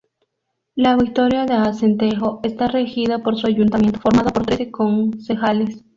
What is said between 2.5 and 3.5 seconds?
regida por su